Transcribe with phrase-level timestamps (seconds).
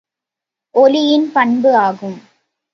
[0.75, 2.19] ஒலியின் பண்பு ஆகும்.